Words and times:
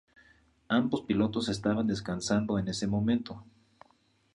Ambos 0.67 1.01
pilotos 1.03 1.47
estaban 1.47 1.85
descansando 1.85 2.57
en 2.57 2.67
ese 2.67 2.87
momento. 2.87 3.43